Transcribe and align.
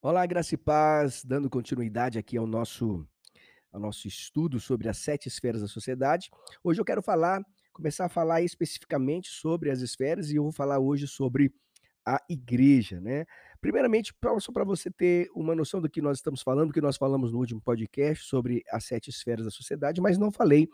Olá, 0.00 0.24
graça 0.26 0.54
e 0.54 0.56
paz, 0.56 1.24
dando 1.24 1.50
continuidade 1.50 2.20
aqui 2.20 2.36
ao 2.36 2.46
nosso 2.46 3.04
ao 3.72 3.80
nosso 3.80 4.06
estudo 4.06 4.60
sobre 4.60 4.88
as 4.88 4.98
7 4.98 5.26
esferas 5.26 5.60
da 5.60 5.66
sociedade. 5.66 6.30
Hoje 6.62 6.80
eu 6.80 6.84
quero 6.84 7.02
falar 7.02 7.42
começar 7.72 8.04
a 8.04 8.08
falar 8.08 8.40
especificamente 8.40 9.28
sobre 9.28 9.72
as 9.72 9.80
esferas 9.80 10.30
e 10.30 10.36
eu 10.36 10.44
vou 10.44 10.52
falar 10.52 10.78
hoje 10.78 11.08
sobre 11.08 11.52
a 12.06 12.22
igreja, 12.30 13.00
né. 13.00 13.26
Primeiramente, 13.60 14.14
só 14.38 14.52
para 14.52 14.62
você 14.62 14.88
ter 14.88 15.28
uma 15.34 15.52
noção 15.52 15.80
do 15.80 15.90
que 15.90 16.00
nós 16.00 16.18
estamos 16.18 16.42
falando, 16.42 16.72
que 16.72 16.80
nós 16.80 16.96
falamos 16.96 17.32
no 17.32 17.38
último 17.40 17.60
podcast 17.60 18.24
sobre 18.24 18.62
as 18.70 18.84
7 18.84 19.10
esferas 19.10 19.46
da 19.46 19.50
sociedade, 19.50 20.00
mas 20.00 20.16
não 20.16 20.30
falei 20.30 20.68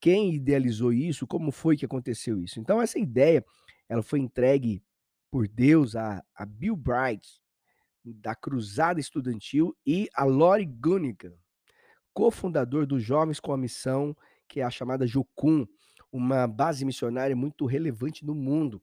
quem 0.00 0.34
idealizou 0.34 0.92
isso, 0.92 1.28
como 1.28 1.52
foi 1.52 1.76
que 1.76 1.84
aconteceu 1.84 2.42
isso. 2.42 2.58
Então 2.58 2.82
essa 2.82 2.98
ideia, 2.98 3.44
ela 3.88 4.02
foi 4.02 4.18
entregue 4.18 4.82
por 5.30 5.46
Deus 5.46 5.94
a 5.94 6.24
a 6.34 6.44
Bill 6.44 6.74
Bright, 6.74 7.40
da 8.14 8.34
Cruzada 8.34 9.00
Estudantil 9.00 9.76
e 9.86 10.08
a 10.14 10.24
Lori 10.24 10.64
Gunnigan, 10.64 11.34
cofundador 12.12 12.86
dos 12.86 13.02
Jovens 13.02 13.40
com 13.40 13.52
a 13.52 13.56
Missão, 13.56 14.16
que 14.48 14.60
é 14.60 14.64
a 14.64 14.70
chamada 14.70 15.06
Jocum, 15.06 15.66
uma 16.10 16.46
base 16.46 16.84
missionária 16.84 17.36
muito 17.36 17.66
relevante 17.66 18.24
no 18.24 18.34
mundo. 18.34 18.82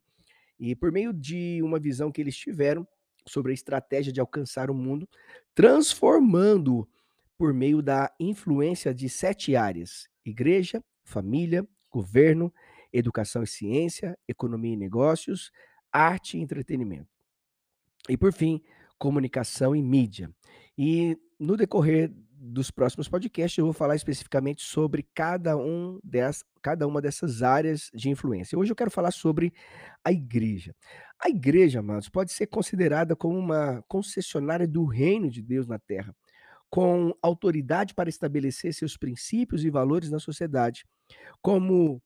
E 0.60 0.76
por 0.76 0.92
meio 0.92 1.12
de 1.12 1.62
uma 1.62 1.80
visão 1.80 2.12
que 2.12 2.22
eles 2.22 2.38
tiveram 2.38 2.88
sobre 3.28 3.52
a 3.52 3.56
estratégia 3.56 4.14
de 4.14 4.22
alcançar 4.22 4.70
o 4.70 4.74
mundo, 4.76 5.08
transformando 5.54 6.88
por 7.38 7.54
meio 7.54 7.82
da 7.82 8.14
influência 8.20 8.94
de 8.94 9.10
7 9.10 9.56
áreas: 9.56 10.08
igreja, 10.24 10.84
família, 11.04 11.68
governo, 11.90 12.54
educação 12.94 13.44
e 13.44 13.48
ciência, 13.48 14.18
economia 14.28 14.74
e 14.74 14.78
negócios, 14.78 15.52
arte 15.92 16.38
e 16.38 16.42
entretenimento. 16.42 17.10
E 18.08 18.16
por 18.16 18.32
fim, 18.32 18.62
comunicação 18.98 19.76
e 19.76 19.82
mídia. 19.82 20.30
E 20.78 21.18
no 21.40 21.58
decorrer 21.58 22.12
dos 22.38 22.70
próximos 22.70 23.08
podcasts 23.08 23.58
eu 23.58 23.66
vou 23.66 23.74
falar 23.74 23.96
especificamente 23.96 24.64
sobre 24.64 25.04
cada 25.14 25.58
um 25.58 26.00
des 26.04 26.44
cada 26.62 26.88
uma 26.88 27.02
dessas 27.02 27.42
áreas 27.42 27.90
de 27.94 28.10
influência. 28.10 28.58
Hoje 28.58 28.72
eu 28.72 28.76
quero 28.76 28.92
falar 28.92 29.12
sobre 29.12 29.54
a 30.04 30.12
igreja. 30.12 30.76
A 31.24 31.30
igreja, 31.30 31.80
amados, 31.80 32.10
pode 32.10 32.32
ser 32.32 32.48
considerada 32.48 33.16
como 33.16 33.38
uma 33.38 33.84
concessionária 33.88 34.68
do 34.68 34.84
reino 34.86 35.30
de 35.30 35.42
Deus 35.42 35.68
na 35.68 35.78
terra, 35.78 36.16
com 36.70 37.14
autoridade 37.22 37.94
para 37.94 38.10
estabelecer 38.10 38.74
seus 38.74 38.98
princípios 38.98 39.64
e 39.64 39.70
valores 39.70 40.10
na 40.10 40.20
sociedade. 40.20 40.86
Como 41.42 42.02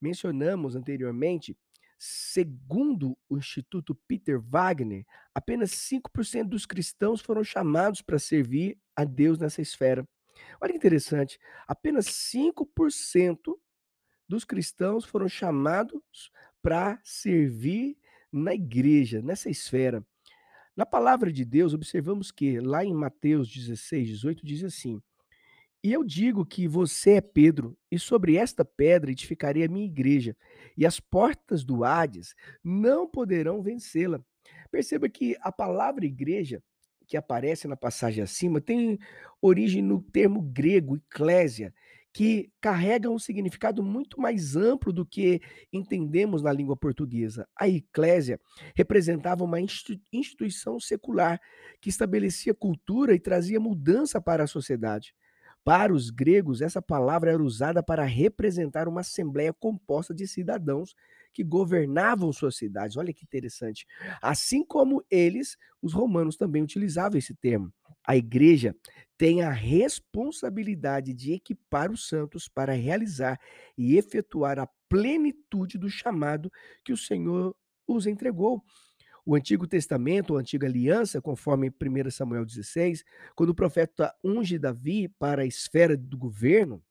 mencionamos 0.00 0.74
anteriormente, 0.74 1.56
segundo 2.04 3.16
o 3.28 3.38
Instituto 3.38 3.94
Peter 4.08 4.40
Wagner, 4.40 5.06
apenas 5.32 5.70
5% 5.70 6.48
dos 6.48 6.66
cristãos 6.66 7.20
foram 7.20 7.44
chamados 7.44 8.02
para 8.02 8.18
servir 8.18 8.76
a 8.96 9.04
Deus 9.04 9.38
nessa 9.38 9.62
esfera. 9.62 10.04
Olha 10.60 10.72
que 10.72 10.78
interessante, 10.78 11.38
apenas 11.64 12.06
5% 12.06 13.56
dos 14.28 14.44
cristãos 14.44 15.04
foram 15.04 15.28
chamados 15.28 16.32
para 16.60 17.00
servir 17.04 17.96
na 18.32 18.52
igreja, 18.52 19.22
nessa 19.22 19.48
esfera. 19.48 20.04
Na 20.74 20.84
palavra 20.84 21.32
de 21.32 21.44
Deus, 21.44 21.72
observamos 21.72 22.32
que 22.32 22.58
lá 22.58 22.84
em 22.84 22.92
Mateus 22.92 23.48
16, 23.48 24.08
18 24.08 24.44
diz 24.44 24.64
assim: 24.64 25.00
"E 25.84 25.92
eu 25.92 26.04
digo 26.04 26.46
que 26.46 26.68
você 26.68 27.12
é 27.14 27.20
Pedro, 27.20 27.76
e 27.90 27.98
sobre 27.98 28.36
esta 28.36 28.64
pedra 28.64 29.10
edificarei 29.10 29.64
a 29.64 29.68
minha 29.68 29.86
igreja, 29.86 30.36
e 30.76 30.86
as 30.86 31.00
portas 31.00 31.64
do 31.64 31.84
Hades 31.84 32.34
não 32.64 33.08
poderão 33.08 33.62
vencê-la". 33.62 34.20
Perceba 34.70 35.08
que 35.08 35.36
a 35.40 35.50
palavra 35.52 36.04
igreja, 36.06 36.62
que 37.06 37.16
aparece 37.16 37.66
na 37.68 37.76
passagem 37.76 38.22
acima, 38.22 38.60
tem 38.60 38.98
origem 39.40 39.82
no 39.82 40.00
termo 40.02 40.40
grego 40.42 40.96
"ecclesia", 40.96 41.74
que 42.12 42.50
carrega 42.60 43.08
um 43.10 43.18
significado 43.18 43.82
muito 43.82 44.20
mais 44.20 44.54
amplo 44.54 44.92
do 44.92 45.04
que 45.06 45.40
entendemos 45.72 46.42
na 46.42 46.52
língua 46.52 46.76
portuguesa. 46.76 47.48
A 47.58 47.68
eclésia 47.68 48.38
representava 48.76 49.42
uma 49.44 49.60
insti 49.60 50.00
instituição 50.12 50.78
secular, 50.78 51.40
que 51.80 51.88
estabelecia 51.88 52.54
cultura 52.54 53.14
e 53.14 53.20
trazia 53.20 53.58
mudança 53.58 54.20
para 54.20 54.44
a 54.44 54.46
sociedade. 54.46 55.14
Para 55.64 55.92
os 55.94 56.10
gregos, 56.10 56.60
essa 56.60 56.82
palavra 56.82 57.30
era 57.32 57.42
usada 57.42 57.82
para 57.82 58.04
representar 58.04 58.88
uma 58.88 59.00
assembleia 59.00 59.52
composta 59.52 60.12
de 60.12 60.26
cidadãos 60.26 60.94
que 61.32 61.44
governavam 61.44 62.32
suas 62.32 62.56
cidades. 62.56 62.96
Olha 62.96 63.12
que 63.12 63.24
interessante. 63.24 63.86
Assim 64.20 64.64
como 64.64 65.04
eles, 65.10 65.56
os 65.80 65.92
romanos 65.92 66.36
também 66.36 66.62
utilizavam 66.62 67.16
esse 67.18 67.34
termo. 67.34 67.72
A 68.04 68.16
igreja 68.16 68.74
tem 69.16 69.42
a 69.42 69.50
responsabilidade 69.50 71.14
de 71.14 71.32
equipar 71.32 71.92
os 71.92 72.08
santos 72.08 72.48
para 72.48 72.72
realizar 72.72 73.38
e 73.78 73.96
efetuar 73.96 74.58
a 74.58 74.68
plenitude 74.88 75.78
do 75.78 75.88
chamado 75.88 76.50
que 76.84 76.92
o 76.92 76.96
Senhor 76.96 77.54
os 77.86 78.06
entregou. 78.06 78.62
O 79.24 79.36
Antigo 79.36 79.68
Testamento, 79.68 80.32
ou 80.32 80.38
Antiga 80.38 80.66
Aliança, 80.66 81.20
conforme 81.20 81.70
1 81.70 82.10
Samuel 82.10 82.44
16, 82.44 83.04
quando 83.36 83.50
o 83.50 83.54
profeta 83.54 84.12
unge 84.24 84.58
Davi 84.58 85.08
para 85.08 85.42
a 85.42 85.46
esfera 85.46 85.96
do 85.96 86.18
governo, 86.18 86.82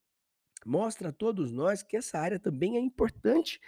mostra 0.66 1.10
a 1.10 1.12
todos 1.12 1.52
nós 1.52 1.84
que 1.84 1.98
essa 1.98 2.20
área 2.20 2.40
também 2.40 2.78
é 2.78 2.80
importante. 2.80 3.60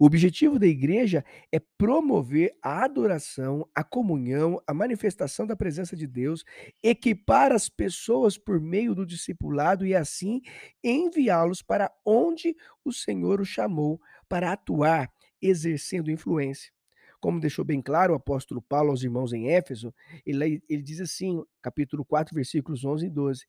O 0.00 0.06
objetivo 0.06 0.58
da 0.58 0.66
igreja 0.66 1.24
é 1.52 1.60
promover 1.60 2.56
a 2.62 2.84
adoração, 2.84 3.68
a 3.74 3.84
comunhão, 3.84 4.60
a 4.66 4.74
manifestação 4.74 5.46
da 5.46 5.56
presença 5.56 5.94
de 5.96 6.06
Deus, 6.06 6.44
equipar 6.82 7.52
as 7.52 7.68
pessoas 7.68 8.36
por 8.38 8.60
meio 8.60 8.94
do 8.94 9.06
discipulado 9.06 9.86
e 9.86 9.94
assim 9.94 10.40
enviá-los 10.82 11.62
para 11.62 11.92
onde 12.04 12.56
o 12.84 12.92
Senhor 12.92 13.40
os 13.40 13.48
chamou 13.48 14.00
para 14.28 14.52
atuar, 14.52 15.08
exercendo 15.40 16.10
influência. 16.10 16.77
Como 17.20 17.40
deixou 17.40 17.64
bem 17.64 17.82
claro 17.82 18.12
o 18.12 18.16
apóstolo 18.16 18.62
Paulo 18.62 18.90
aos 18.90 19.02
irmãos 19.02 19.32
em 19.32 19.48
Éfeso, 19.50 19.92
ele 20.24 20.62
ele 20.68 20.82
diz 20.82 21.00
assim, 21.00 21.42
capítulo 21.60 22.04
4, 22.04 22.34
versículos 22.34 22.84
11 22.84 23.06
e 23.06 23.10
12: 23.10 23.44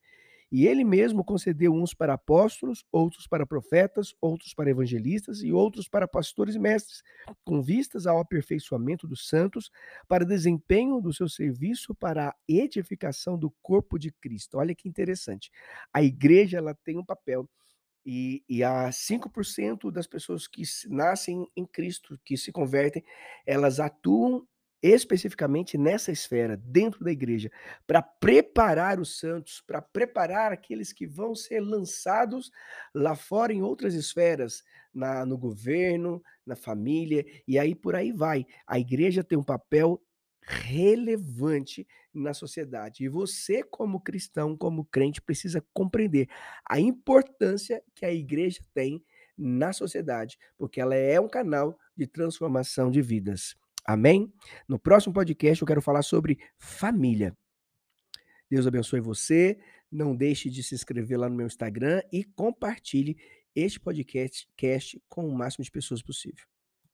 "E 0.50 0.66
ele 0.66 0.82
mesmo 0.84 1.24
concedeu 1.24 1.72
uns 1.72 1.94
para 1.94 2.14
apóstolos, 2.14 2.84
outros 2.90 3.28
para 3.28 3.46
profetas, 3.46 4.12
outros 4.20 4.52
para 4.54 4.70
evangelistas 4.70 5.42
e 5.44 5.52
outros 5.52 5.88
para 5.88 6.08
pastores 6.08 6.56
e 6.56 6.58
mestres, 6.58 7.02
com 7.44 7.62
vistas 7.62 8.06
ao 8.08 8.18
aperfeiçoamento 8.18 9.06
dos 9.06 9.28
santos, 9.28 9.70
para 10.08 10.24
desempenho 10.24 11.00
do 11.00 11.12
seu 11.12 11.28
serviço 11.28 11.94
para 11.94 12.30
a 12.30 12.34
edificação 12.48 13.38
do 13.38 13.52
corpo 13.62 13.98
de 14.00 14.10
Cristo". 14.12 14.58
Olha 14.58 14.74
que 14.74 14.88
interessante. 14.88 15.50
A 15.94 16.02
igreja 16.02 16.58
ela 16.58 16.74
tem 16.74 16.98
um 16.98 17.04
papel 17.04 17.48
e 18.10 18.42
e 18.48 18.64
a 18.64 18.90
5% 18.90 19.92
das 19.92 20.06
pessoas 20.06 20.48
que 20.48 20.62
nascem 20.88 21.46
em 21.56 21.64
Cristo, 21.64 22.18
que 22.24 22.36
se 22.36 22.50
convertem, 22.50 23.04
elas 23.46 23.78
atuam 23.78 24.44
especificamente 24.82 25.76
nessa 25.76 26.10
esfera, 26.10 26.56
dentro 26.56 27.04
da 27.04 27.12
igreja, 27.12 27.50
para 27.86 28.02
preparar 28.02 28.98
os 28.98 29.18
santos, 29.18 29.62
para 29.66 29.80
preparar 29.80 30.52
aqueles 30.52 30.92
que 30.92 31.06
vão 31.06 31.34
ser 31.34 31.60
lançados 31.60 32.50
lá 32.94 33.14
fora 33.14 33.52
em 33.52 33.62
outras 33.62 33.94
esferas, 33.94 34.64
na 34.92 35.24
no 35.24 35.38
governo, 35.38 36.22
na 36.44 36.56
família, 36.56 37.24
e 37.46 37.58
aí 37.58 37.74
por 37.74 37.94
aí 37.94 38.10
vai. 38.10 38.46
A 38.66 38.78
igreja 38.78 39.22
tem 39.22 39.38
um 39.38 39.44
papel 39.44 40.02
relevante 40.42 41.86
na 42.12 42.34
sociedade. 42.34 43.04
E 43.04 43.08
você, 43.08 43.62
como 43.62 44.00
cristão, 44.00 44.56
como 44.56 44.84
crente, 44.84 45.22
precisa 45.22 45.64
compreender 45.72 46.28
a 46.68 46.80
importância 46.80 47.82
que 47.94 48.04
a 48.04 48.12
igreja 48.12 48.60
tem 48.74 49.04
na 49.36 49.72
sociedade, 49.72 50.38
porque 50.58 50.80
ela 50.80 50.94
é 50.94 51.18
um 51.20 51.28
canal 51.28 51.78
de 51.96 52.06
transformação 52.06 52.90
de 52.90 53.00
vidas. 53.00 53.56
Amém? 53.84 54.32
No 54.68 54.78
próximo 54.78 55.14
podcast 55.14 55.62
eu 55.62 55.66
quero 55.66 55.80
falar 55.80 56.02
sobre 56.02 56.38
família. 56.58 57.36
Deus 58.50 58.66
abençoe 58.66 59.00
você. 59.00 59.58
Não 59.90 60.14
deixe 60.14 60.50
de 60.50 60.62
se 60.62 60.74
inscrever 60.74 61.18
lá 61.18 61.28
no 61.28 61.34
meu 61.34 61.46
Instagram 61.46 62.02
e 62.12 62.22
compartilhe 62.22 63.16
este 63.54 63.80
podcast 63.80 64.48
cast 64.56 65.02
com 65.08 65.26
o 65.26 65.34
máximo 65.34 65.64
de 65.64 65.70
pessoas 65.70 66.02
possível. 66.02 66.46